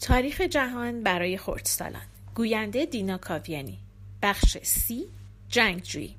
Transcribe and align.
تاریخ 0.00 0.40
جهان 0.40 1.02
برای 1.02 1.38
خردسالان. 1.38 2.06
گوینده 2.34 2.86
دینا 2.86 3.18
کاویانی. 3.18 3.78
بخش 4.22 4.58
سی 4.62 5.04
جنگجویی. 5.48 6.14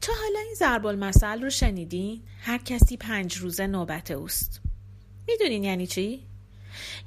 تا 0.00 0.12
حالا 0.12 0.38
این 0.40 0.54
ضرب 0.54 0.86
المثل 0.86 1.42
رو 1.42 1.50
شنیدین؟ 1.50 2.20
هر 2.40 2.58
کسی 2.58 2.96
پنج 2.96 3.36
روزه 3.36 3.66
نوبت 3.66 4.10
اوست. 4.10 4.60
می‌دونین 5.28 5.64
یعنی 5.64 5.86
چی؟ 5.86 6.22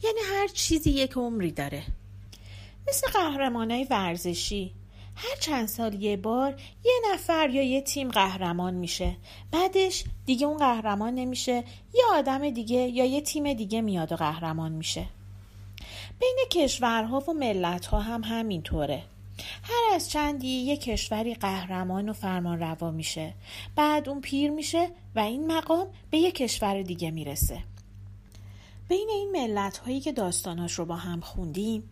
یعنی 0.04 0.20
هر 0.34 0.48
چیزی 0.48 0.90
یک 0.90 1.12
عمری 1.12 1.52
داره. 1.52 1.84
مثل 2.88 3.08
قهرمانای 3.08 3.88
ورزشی. 3.90 4.74
هر 5.18 5.36
چند 5.40 5.68
سال 5.68 6.02
یه 6.02 6.18
بار 6.18 6.62
یه 6.86 6.92
نفر 7.14 7.50
یا 7.50 7.64
یه 7.64 7.82
تیم 7.82 8.10
قهرمان 8.10 8.74
میشه. 8.74 9.16
بعدش 9.52 10.04
دیگه 10.26 10.48
اون 10.48 10.58
قهرمان 10.58 11.16
نمیشه. 11.16 11.64
یه 11.94 12.04
آدم 12.14 12.50
دیگه 12.50 12.78
یا 12.78 13.06
یه 13.06 13.22
تیم 13.22 13.54
دیگه 13.54 13.82
میاد 13.82 14.12
و 14.12 14.16
قهرمان 14.16 14.72
میشه. 14.72 15.06
بین 16.20 16.38
کشورها 16.52 17.20
و 17.20 17.34
ملتها 17.34 18.00
هم 18.00 18.24
همینطوره. 18.24 19.04
هر 19.64 19.96
از 19.96 20.10
چندی 20.10 20.48
یه 20.48 20.78
کشوری 20.78 21.36
قهرمان 21.36 22.10
و 22.10 22.14
فرمان 22.14 22.60
روا 22.60 22.92
میشه. 22.92 23.34
بعد 23.76 24.10
اون 24.10 24.22
پیر 24.22 24.52
میشه 24.52 24.90
و 25.16 25.20
این 25.20 25.52
مقام 25.52 25.88
به 26.12 26.18
یه 26.18 26.32
کشور 26.32 26.82
دیگه 26.82 27.12
می‌رسه. 27.12 27.64
بین 28.90 29.10
این 29.10 29.32
ملت 29.32 29.78
هایی 29.78 30.00
که 30.00 30.12
داستاناش 30.12 30.74
رو 30.74 30.86
با 30.86 30.96
هم 30.96 31.20
خوندیم 31.20 31.90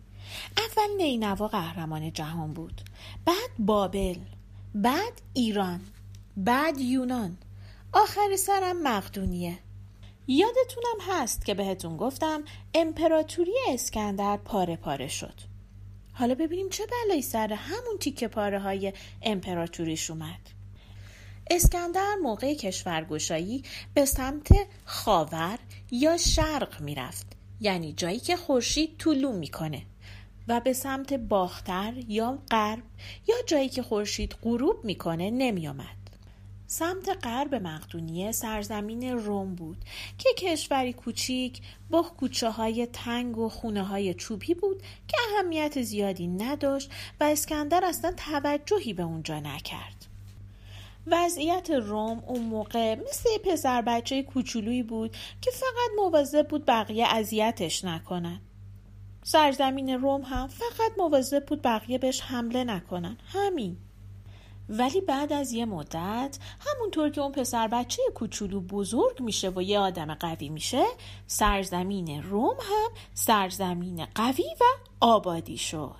اول 0.56 0.96
نینوا 0.96 1.48
قهرمان 1.48 2.12
جهان 2.12 2.52
بود 2.52 2.80
بعد 3.24 3.50
بابل 3.58 4.18
بعد 4.74 5.12
ایران 5.34 5.80
بعد 6.36 6.80
یونان 6.80 7.38
آخر 7.92 8.36
سرم 8.38 8.82
مقدونیه. 8.82 9.58
یادتونم 10.26 10.98
هست 11.08 11.44
که 11.44 11.54
بهتون 11.54 11.96
گفتم 11.96 12.44
امپراتوری 12.74 13.54
اسکندر 13.68 14.36
پاره 14.36 14.76
پاره 14.76 15.08
شد. 15.08 15.34
حالا 16.12 16.34
ببینیم 16.34 16.68
چه 16.68 16.86
بلایی 16.86 17.22
سر 17.22 17.52
همون 17.52 17.98
تیکه 18.00 18.28
پاره 18.28 18.58
های 18.58 18.92
امپراتوریش 19.22 20.10
اومد. 20.10 20.40
اسکندر 21.50 22.14
موقع 22.22 22.54
کشورگشایی 22.54 23.64
به 23.94 24.04
سمت 24.04 24.48
خاور 24.84 25.58
یا 25.90 26.16
شرق 26.16 26.80
می‌رفت 26.80 27.26
یعنی 27.60 27.92
جایی 27.92 28.18
که 28.18 28.36
خورشید 28.36 28.98
طلوع 28.98 29.34
می‌کنه. 29.34 29.82
و 30.48 30.60
به 30.60 30.72
سمت 30.72 31.12
باختر 31.12 31.92
یا 32.08 32.38
غرب 32.50 32.82
یا 33.28 33.36
جایی 33.46 33.68
که 33.68 33.82
خورشید 33.82 34.36
غروب 34.42 34.84
می‌کنه 34.84 35.30
نمیآمد. 35.30 35.96
سمت 36.66 37.18
غرب 37.22 37.54
مقدونیه 37.54 38.32
سرزمین 38.32 39.12
روم 39.12 39.54
بود 39.54 39.76
که 40.18 40.28
کشوری 40.38 40.92
کوچیک 40.92 41.60
با 41.90 42.02
کوچه 42.02 42.50
های 42.50 42.86
تنگ 42.86 43.38
و 43.38 43.48
خونه 43.48 43.82
های 43.82 44.14
چوبی 44.14 44.54
بود 44.54 44.82
که 45.08 45.16
اهمیت 45.34 45.82
زیادی 45.82 46.26
نداشت 46.26 46.90
و 47.20 47.24
اسکندر 47.24 47.84
اصلا 47.84 48.14
توجهی 48.16 48.92
به 48.92 49.02
اونجا 49.02 49.40
نکرد. 49.40 50.06
وضعیت 51.06 51.70
روم 51.70 52.22
اون 52.26 52.42
موقع 52.42 52.94
مثل 52.94 53.38
پسر 53.44 53.82
بچه 53.82 54.22
کوچولویی 54.22 54.82
بود 54.82 55.16
که 55.40 55.50
فقط 55.50 55.90
مواظب 55.96 56.48
بود 56.48 56.66
بقیه 56.66 57.06
اذیتش 57.06 57.84
نکنن. 57.84 58.40
سرزمین 59.28 59.90
روم 59.90 60.22
هم 60.22 60.46
فقط 60.46 60.92
مواظب 60.98 61.46
بود 61.46 61.62
بقیه 61.62 61.98
بهش 61.98 62.20
حمله 62.20 62.64
نکنن. 62.64 63.16
همین. 63.26 63.76
ولی 64.68 65.00
بعد 65.00 65.32
از 65.32 65.52
یه 65.52 65.64
مدت 65.64 66.38
همونطور 66.60 67.10
که 67.10 67.20
اون 67.20 67.32
پسر 67.32 67.68
بچه 67.68 68.02
کوچولو 68.14 68.60
بزرگ 68.60 69.20
میشه 69.20 69.50
و 69.50 69.62
یه 69.62 69.78
آدم 69.78 70.14
قوی 70.14 70.48
میشه 70.48 70.84
سرزمین 71.26 72.22
روم 72.22 72.56
هم 72.60 72.90
سرزمین 73.14 74.06
قوی 74.14 74.54
و 74.60 74.64
آبادی 75.00 75.58
شد. 75.58 75.94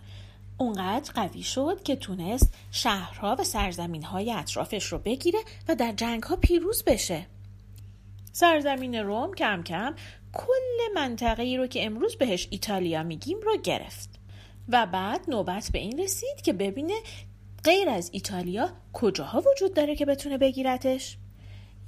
اونقدر 0.58 1.12
قوی 1.12 1.42
شد 1.42 1.82
که 1.82 1.96
تونست 1.96 2.54
شهرها 2.70 3.36
و 3.38 3.44
سرزمین 3.44 4.02
های 4.02 4.32
اطرافش 4.32 4.84
رو 4.84 4.98
بگیره 4.98 5.38
و 5.68 5.74
در 5.74 5.92
جنگ 5.92 6.22
ها 6.22 6.36
پیروز 6.36 6.84
بشه. 6.84 7.26
سرزمین 8.32 8.94
روم 8.94 9.34
کم 9.34 9.62
کم 9.62 9.94
کل 10.36 10.92
منطقه 10.94 11.42
ای 11.42 11.56
رو 11.56 11.66
که 11.66 11.84
امروز 11.84 12.16
بهش 12.16 12.48
ایتالیا 12.50 13.02
میگیم 13.02 13.40
رو 13.40 13.56
گرفت. 13.56 14.10
و 14.68 14.86
بعد 14.86 15.20
نوبت 15.28 15.70
به 15.72 15.78
این 15.78 16.00
رسید 16.00 16.42
که 16.42 16.52
ببینه 16.52 16.94
غیر 17.64 17.88
از 17.88 18.10
ایتالیا 18.12 18.70
کجاها 18.92 19.42
وجود 19.52 19.74
داره 19.74 19.96
که 19.96 20.06
بتونه 20.06 20.38
بگیرتش. 20.38 21.16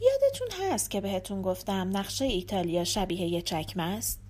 یادتون 0.00 0.48
هست 0.60 0.90
که 0.90 1.00
بهتون 1.00 1.42
گفتم 1.42 1.90
نقشه 1.96 2.24
ایتالیا 2.24 2.84
شبیه 2.84 3.28
یه 3.28 3.42
چکمه 3.42 3.82
است؟ 3.82 4.20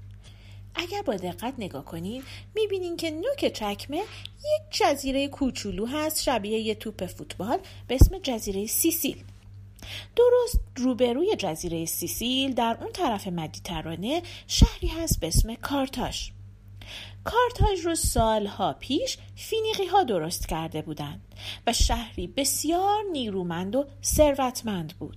اگر 0.74 1.02
با 1.02 1.16
دقت 1.16 1.54
نگاه 1.58 1.84
کنین 1.84 2.22
می‌بینین 2.54 2.96
که 2.96 3.10
نوک 3.10 3.52
چکمه 3.52 3.98
یک 4.38 4.62
جزیره 4.70 5.28
کوچولو 5.28 5.86
هست 5.86 6.22
شبیه 6.22 6.58
یه 6.58 6.74
توپ 6.74 7.06
فوتبال 7.06 7.58
به 7.88 7.94
اسم 7.94 8.18
جزیره 8.18 8.66
سیسیل. 8.66 9.24
درست 10.16 10.60
روبروی 10.76 11.36
جزیره 11.38 11.84
سیسیل 11.84 12.54
در 12.54 12.76
اون 12.80 12.92
طرف 12.92 13.26
مدیترانه 13.26 14.22
شهری 14.46 14.88
هست 14.88 15.20
به 15.20 15.26
اسم 15.26 15.54
کارتاش 15.54 16.32
کارتاژ 17.24 17.80
رو 17.86 17.94
سالها 17.94 18.72
پیش 18.72 19.18
فینیقی 19.36 19.86
ها 19.86 20.02
درست 20.02 20.48
کرده 20.48 20.82
بودند 20.82 21.20
و 21.66 21.72
شهری 21.72 22.26
بسیار 22.26 23.02
نیرومند 23.12 23.76
و 23.76 23.86
ثروتمند 24.04 24.94
بود 24.98 25.16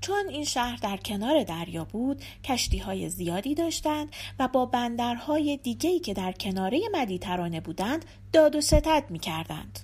چون 0.00 0.28
این 0.28 0.44
شهر 0.44 0.76
در 0.76 0.96
کنار 0.96 1.42
دریا 1.42 1.84
بود 1.84 2.22
کشتی 2.44 2.78
های 2.78 3.08
زیادی 3.08 3.54
داشتند 3.54 4.08
و 4.38 4.48
با 4.48 4.66
بندرهای 4.66 5.56
دیگهی 5.56 6.00
که 6.00 6.14
در 6.14 6.32
کناره 6.32 6.80
مدیترانه 6.92 7.60
بودند 7.60 8.04
داد 8.32 8.56
و 8.56 8.60
ستد 8.60 9.04
می 9.10 9.18
کردند. 9.18 9.78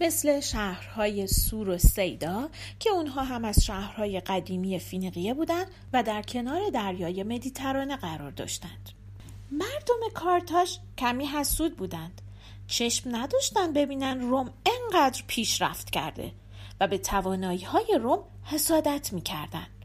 مثل 0.00 0.40
شهرهای 0.40 1.26
سور 1.26 1.68
و 1.68 1.78
سیدا 1.78 2.48
که 2.78 2.90
اونها 2.90 3.22
هم 3.22 3.44
از 3.44 3.64
شهرهای 3.64 4.20
قدیمی 4.20 4.78
فینیقیه 4.78 5.34
بودند 5.34 5.66
و 5.92 6.02
در 6.02 6.22
کنار 6.22 6.60
دریای 6.70 7.22
مدیترانه 7.22 7.96
قرار 7.96 8.30
داشتند. 8.30 8.90
مردم 9.50 10.14
کارتاش 10.14 10.78
کمی 10.98 11.26
حسود 11.26 11.76
بودند. 11.76 12.22
چشم 12.66 13.16
نداشتند 13.16 13.74
ببینن 13.74 14.20
روم 14.20 14.50
انقدر 14.66 15.22
پیشرفت 15.26 15.90
کرده 15.90 16.32
و 16.80 16.88
به 16.88 16.98
توانایی 16.98 17.64
های 17.64 17.98
روم 18.02 18.18
حسادت 18.44 19.12
می‌کردند. 19.12 19.84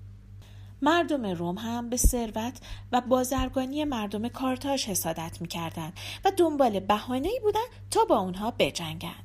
مردم 0.81 1.25
روم 1.25 1.57
هم 1.57 1.89
به 1.89 1.97
ثروت 1.97 2.59
و 2.91 3.01
بازرگانی 3.01 3.85
مردم 3.85 4.27
کارتاش 4.27 4.89
حسادت 4.89 5.37
می‌کردند 5.41 5.93
و 6.25 6.31
دنبال 6.37 6.79
بهانه‌ای 6.79 7.39
بودند 7.39 7.67
تا 7.91 8.05
با 8.05 8.17
اونها 8.17 8.53
بجنگند. 8.59 9.22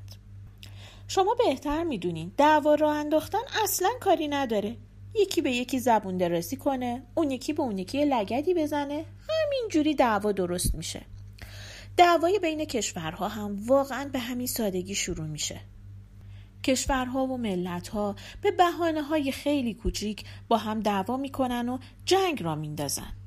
شما 1.08 1.34
بهتر 1.34 1.84
می‌دونین. 1.84 2.32
دعوا 2.36 2.74
راه 2.74 2.96
انداختن 2.96 3.38
اصلا 3.64 3.88
کاری 4.00 4.28
نداره. 4.28 4.76
یکی 5.14 5.40
به 5.40 5.50
یکی 5.52 5.78
زبون 5.78 6.16
درازی 6.16 6.56
کنه 6.56 7.02
اون 7.14 7.30
یکی 7.30 7.52
به 7.52 7.62
اون 7.62 7.78
یکی 7.78 8.04
لگدی 8.04 8.54
بزنه. 8.54 9.04
همینجوری 9.28 9.94
دعوا 9.94 10.32
درست 10.32 10.74
میشه. 10.74 11.02
دعوای 11.96 12.38
بین 12.38 12.64
کشورها 12.64 13.28
هم 13.28 13.66
واقعا 13.66 14.10
به 14.12 14.18
همین 14.18 14.46
سادگی 14.46 14.94
شروع 14.94 15.26
میشه. 15.26 15.60
کشورها 16.64 17.26
و 17.26 17.38
ملتها 17.38 18.16
به 18.42 18.50
بحانه 18.50 19.02
های 19.02 19.32
خیلی 19.32 19.74
کوچیک 19.74 20.24
با 20.48 20.56
هم 20.56 20.80
دعوا 20.80 21.16
می‌کنن 21.16 21.68
و 21.68 21.78
جنگ 22.04 22.42
را 22.42 22.54
میندازن. 22.54 23.17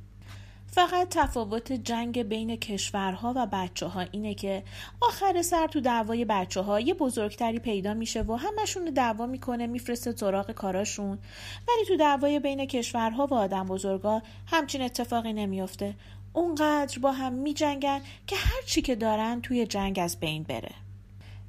فقط 0.73 1.07
تفاوت 1.09 1.71
جنگ 1.71 2.23
بین 2.23 2.55
کشورها 2.55 3.33
و 3.35 3.47
بچه 3.51 3.85
ها 3.85 4.01
اینه 4.11 4.33
که 4.33 4.63
آخر 5.01 5.41
سر 5.41 5.67
تو 5.67 5.79
دعوای 5.79 6.25
بچه 6.25 6.61
ها 6.61 6.79
یه 6.79 6.93
بزرگتری 6.93 7.59
پیدا 7.59 7.93
میشه 7.93 8.21
و 8.21 8.35
همشون 8.35 8.85
رو 8.85 8.91
دعوا 8.91 9.25
می‌کنه 9.25 9.67
میفرسته 9.67 10.15
سراغ 10.15 10.51
کاراشون. 10.51 11.19
ولی 11.67 11.85
تو 11.87 11.97
دعوای 11.97 12.39
بین 12.39 12.65
کشورها 12.65 13.27
و 13.27 13.33
آدم 13.33 13.67
بزرگا 13.67 14.21
همچین 14.47 14.81
اتفاقی 14.81 15.33
نمیافته. 15.33 15.95
اونقدر 16.33 16.99
با 16.99 17.11
هم 17.11 17.33
میجنگن 17.33 18.01
که 18.27 18.35
هر 18.35 18.61
چی 18.65 18.81
که 18.81 18.95
دارن 18.95 19.41
توی 19.41 19.65
جنگ 19.65 19.99
از 19.99 20.19
بین 20.19 20.43
بره. 20.43 20.71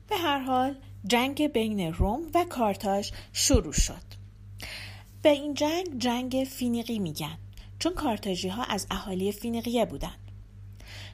به 0.08 0.16
هر 0.16 0.38
حال 0.38 0.74
جنگ 1.06 1.52
بین 1.52 1.92
روم 1.92 2.20
و 2.34 2.44
کارتاژ 2.44 3.10
شروع 3.32 3.72
شد. 3.72 4.12
به 5.22 5.28
این 5.28 5.54
جنگ 5.54 5.98
جنگ 5.98 6.46
فینیقی 6.50 6.98
میگن. 6.98 7.38
چون 7.82 7.94
کارتاژی 7.94 8.48
ها 8.48 8.64
از 8.64 8.86
اهالی 8.90 9.32
فینیقیه 9.32 9.84
بودند. 9.84 10.18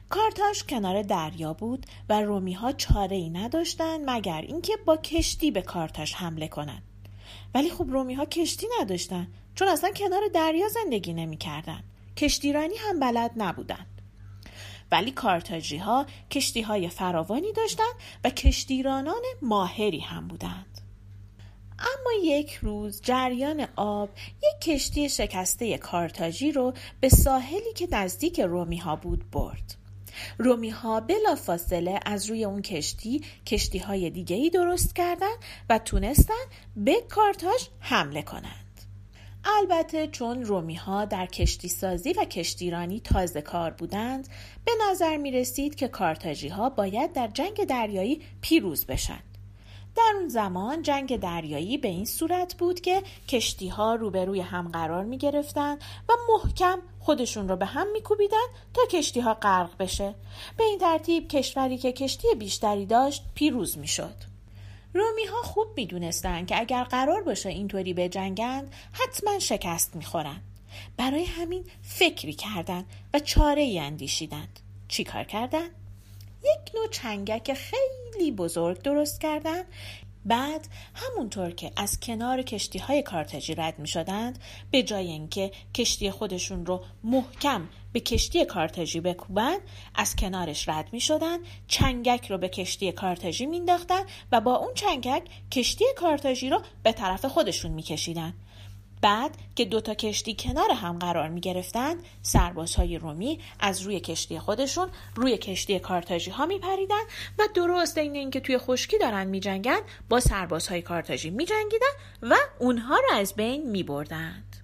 کارتاژ 0.09 0.63
کنار 0.63 1.01
دریا 1.01 1.53
بود 1.53 1.85
و 2.09 2.21
رومی 2.21 2.53
ها 2.53 2.71
چاره 2.71 3.15
ای 3.15 3.29
نداشتند 3.29 4.09
مگر 4.09 4.41
اینکه 4.41 4.77
با 4.85 4.97
کشتی 4.97 5.51
به 5.51 5.61
کارتاژ 5.61 6.13
حمله 6.13 6.47
کنند. 6.47 6.83
ولی 7.53 7.69
خب 7.69 7.85
رومی 7.89 8.13
ها 8.13 8.25
کشتی 8.25 8.67
نداشتن 8.79 9.27
چون 9.55 9.67
اصلا 9.67 9.91
کنار 9.91 10.21
دریا 10.33 10.67
زندگی 10.67 11.13
نمی‌کردند. 11.13 11.83
کشتیرانی 12.17 12.75
هم 12.77 12.99
بلد 12.99 13.31
نبودند. 13.37 14.01
ولی 14.91 15.11
کارتاژی 15.11 15.77
ها 15.77 16.05
کشتی 16.31 16.61
های 16.61 16.89
فراوانی 16.89 17.53
داشتند 17.53 17.93
و 18.23 18.29
کشتیرانان 18.29 19.23
ماهری 19.41 19.99
هم 19.99 20.27
بودند. 20.27 20.68
اما 21.79 22.11
یک 22.23 22.53
روز 22.53 23.01
جریان 23.01 23.67
آب 23.75 24.09
یک 24.43 24.61
کشتی 24.61 25.09
شکسته 25.09 25.77
کارتاژی 25.77 26.51
رو 26.51 26.73
به 27.01 27.09
ساحلی 27.09 27.73
که 27.75 27.87
نزدیک 27.91 28.39
رومی 28.39 28.77
ها 28.77 28.95
بود 28.95 29.31
برد. 29.31 29.75
رومی 30.37 30.69
ها 30.69 30.99
بلا 30.99 31.35
فاصله 31.35 31.99
از 32.05 32.25
روی 32.29 32.45
اون 32.45 32.61
کشتی 32.61 33.23
کشتی 33.45 33.77
های 33.77 34.09
دیگه 34.09 34.35
ای 34.35 34.49
درست 34.49 34.95
کردند 34.95 35.37
و 35.69 35.79
تونستن 35.79 36.45
به 36.75 37.01
کارتاژ 37.09 37.67
حمله 37.79 38.21
کنند. 38.21 38.65
البته 39.45 40.07
چون 40.07 40.43
رومی 40.43 40.75
ها 40.75 41.05
در 41.05 41.25
کشتی 41.25 41.67
سازی 41.67 42.13
و 42.13 42.25
کشتیرانی 42.25 42.99
تازه 42.99 43.41
کار 43.41 43.71
بودند 43.71 44.27
به 44.65 44.71
نظر 44.89 45.17
می 45.17 45.31
رسید 45.31 45.75
که 45.75 45.87
کارتاژی 45.87 46.47
ها 46.47 46.69
باید 46.69 47.13
در 47.13 47.27
جنگ 47.27 47.63
دریایی 47.63 48.21
پیروز 48.41 48.85
بشن. 48.85 49.19
در 49.95 50.13
اون 50.19 50.27
زمان 50.27 50.81
جنگ 50.81 51.19
دریایی 51.19 51.77
به 51.77 51.87
این 51.87 52.05
صورت 52.05 52.53
بود 52.57 52.81
که 52.81 53.03
کشتی 53.27 53.67
ها 53.67 53.95
روبروی 53.95 54.41
هم 54.41 54.67
قرار 54.67 55.03
می 55.03 55.17
گرفتن 55.17 55.77
و 56.09 56.13
محکم 56.33 56.79
خودشون 56.99 57.49
رو 57.49 57.55
به 57.55 57.65
هم 57.65 57.91
می 57.91 58.01
کوبیدن 58.01 58.47
تا 58.73 58.81
کشتی 58.91 59.19
ها 59.19 59.33
غرق 59.33 59.77
بشه 59.79 60.15
به 60.57 60.63
این 60.63 60.79
ترتیب 60.79 61.27
کشوری 61.27 61.77
که 61.77 61.91
کشتی 61.91 62.27
بیشتری 62.35 62.85
داشت 62.85 63.23
پیروز 63.35 63.77
می 63.77 63.87
شد 63.87 64.15
رومی 64.93 65.25
ها 65.25 65.41
خوب 65.41 65.67
می 65.75 65.85
دونستن 65.85 66.45
که 66.45 66.59
اگر 66.59 66.83
قرار 66.83 67.23
باشه 67.23 67.49
اینطوری 67.49 67.93
به 67.93 68.09
جنگند 68.09 68.73
حتما 68.91 69.39
شکست 69.39 69.95
می 69.95 70.05
خورن. 70.05 70.41
برای 70.97 71.23
همین 71.23 71.65
فکری 71.81 72.33
کردند 72.33 72.85
و 73.13 73.19
چاره 73.19 73.61
ای 73.61 73.79
اندیشیدند 73.79 74.59
چی 74.87 75.03
کار 75.03 75.23
کردن؟ 75.23 75.67
یک 76.43 76.75
نوع 76.75 76.87
چنگک 76.87 77.53
خیلی 77.53 78.31
بزرگ 78.31 78.81
درست 78.81 79.21
کردن 79.21 79.63
بعد 80.25 80.67
همونطور 80.93 81.51
که 81.51 81.71
از 81.75 81.99
کنار 81.99 82.41
کشتی 82.41 82.79
های 82.79 83.01
کارتجی 83.01 83.55
رد 83.55 83.79
می 83.79 83.87
شدند 83.87 84.39
به 84.71 84.83
جای 84.83 85.07
اینکه 85.07 85.51
کشتی 85.73 86.11
خودشون 86.11 86.65
رو 86.65 86.83
محکم 87.03 87.69
به 87.93 87.99
کشتی 87.99 88.45
کارتجی 88.45 88.99
بکوبن 88.99 89.57
از 89.95 90.15
کنارش 90.15 90.69
رد 90.69 90.93
می 90.93 91.01
شدن 91.01 91.37
چنگک 91.67 92.27
رو 92.31 92.37
به 92.37 92.49
کشتی 92.49 92.91
کارتجی 92.91 93.45
مینداختن 93.45 94.01
و 94.31 94.41
با 94.41 94.55
اون 94.55 94.73
چنگک 94.73 95.23
کشتی 95.51 95.85
کارتجی 95.97 96.49
رو 96.49 96.61
به 96.83 96.91
طرف 96.91 97.25
خودشون 97.25 97.71
می 97.71 97.83
کشیدن. 97.83 98.33
بعد 99.01 99.31
که 99.55 99.65
دوتا 99.65 99.93
کشتی 99.93 100.35
کنار 100.39 100.71
هم 100.71 100.99
قرار 100.99 101.29
می 101.29 101.41
گرفتن 101.41 101.95
سربازهای 102.21 102.97
رومی 102.97 103.39
از 103.59 103.81
روی 103.81 103.99
کشتی 103.99 104.39
خودشون 104.39 104.89
روی 105.15 105.37
کشتی 105.37 105.79
کارتاژی 105.79 106.31
ها 106.31 106.45
می 106.45 106.59
پریدن 106.59 107.03
و 107.39 107.43
درست 107.53 107.97
این 107.97 108.15
اینکه 108.15 108.39
توی 108.39 108.57
خشکی 108.57 108.97
دارن 108.97 109.27
می 109.27 109.39
جنگن 109.39 109.79
با 110.09 110.19
سربازهای 110.19 110.81
کارتاژی 110.81 111.29
می 111.29 111.45
جنگیدن 111.45 111.93
و 112.21 112.35
اونها 112.59 112.95
رو 112.95 113.17
از 113.17 113.35
بین 113.35 113.69
می 113.69 113.83
بردند. 113.83 114.55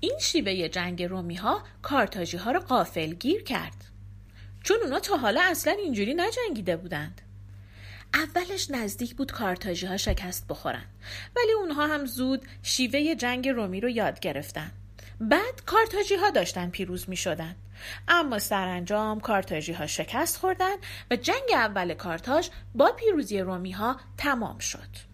این 0.00 0.18
شیوه 0.20 0.68
جنگ 0.68 1.02
رومی 1.02 1.34
ها 1.34 1.62
کارتاژی 1.82 2.36
ها 2.36 2.50
رو 2.50 2.60
قافل 2.60 3.14
گیر 3.14 3.42
کرد 3.42 3.84
چون 4.64 4.76
اونا 4.82 5.00
تا 5.00 5.16
حالا 5.16 5.40
اصلا 5.44 5.72
اینجوری 5.72 6.14
نجنگیده 6.14 6.76
بودند. 6.76 7.27
اولش 8.14 8.70
نزدیک 8.70 9.14
بود 9.14 9.32
کارتاژی 9.32 9.86
ها 9.86 9.96
شکست 9.96 10.46
بخورن. 10.48 10.84
ولی 11.36 11.52
اونها 11.52 11.86
هم 11.86 12.06
زود 12.06 12.46
شیوه 12.62 13.14
جنگ 13.14 13.48
رومی 13.48 13.80
رو 13.80 13.88
یاد 13.88 14.20
گرفتن. 14.20 14.72
بعد 15.20 15.64
کارتاژی 15.66 16.14
ها 16.16 16.30
داشتن 16.30 16.70
پیروز 16.70 17.08
می 17.08 17.16
شدن. 17.16 17.56
اما 18.08 18.38
سرانجام 18.38 19.20
کارتاژی 19.20 19.72
ها 19.72 19.86
شکست 19.86 20.36
خوردن 20.36 20.76
و 21.10 21.16
جنگ 21.16 21.50
اول 21.52 21.94
کارتاژ 21.94 22.48
با 22.74 22.92
پیروزی 22.92 23.40
رومی 23.40 23.70
ها 23.70 24.00
تمام 24.16 24.58
شد. 24.58 25.07